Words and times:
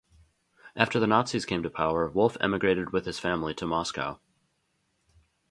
After 0.75 0.99
the 0.99 1.05
Nazis 1.05 1.45
came 1.45 1.61
to 1.61 1.69
power, 1.69 2.09
Wolf 2.09 2.35
emigrated 2.41 2.89
with 2.91 3.05
his 3.05 3.19
family 3.19 3.53
to 3.53 3.67
Moscow. 3.67 4.19